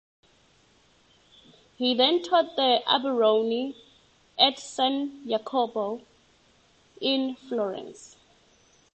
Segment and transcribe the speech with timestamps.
[1.77, 3.75] He then taught at the Alberoni
[4.35, 6.01] and at San Jacopo
[6.99, 8.15] in Florence.